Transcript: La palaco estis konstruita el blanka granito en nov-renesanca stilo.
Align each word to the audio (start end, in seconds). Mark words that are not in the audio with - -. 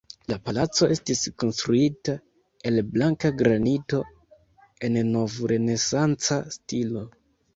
La 0.31 0.35
palaco 0.45 0.85
estis 0.93 1.19
konstruita 1.41 2.15
el 2.69 2.79
blanka 2.95 3.29
granito 3.43 4.01
en 4.89 4.97
nov-renesanca 5.11 6.39
stilo. 6.57 7.07